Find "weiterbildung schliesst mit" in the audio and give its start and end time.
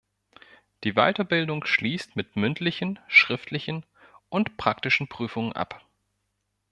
0.95-2.35